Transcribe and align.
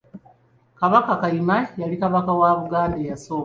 Kabaka 0.79 1.11
Kayima 1.21 1.57
yali 1.81 1.95
Kabaka 2.01 2.31
w 2.39 2.41
Buganda 2.61 2.95
eyasooka. 3.01 3.39